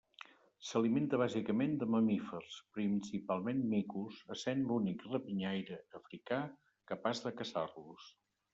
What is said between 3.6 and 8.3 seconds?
micos, essent l'únic rapinyaire africà capaç de caçar-los.